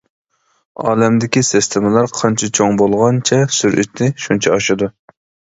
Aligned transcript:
ئالەمدىكى 0.85 1.43
سىستېمىلار 1.49 2.09
قانچە 2.21 2.49
چوڭ 2.61 2.81
بولغانچە 2.81 3.39
سۈرئىتى 3.59 4.11
شۇنچە 4.27 4.57
ئاشىدۇ. 4.57 4.91